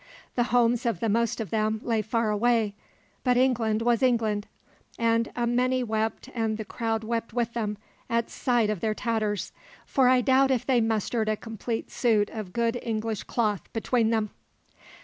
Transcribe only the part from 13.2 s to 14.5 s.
cloth between them.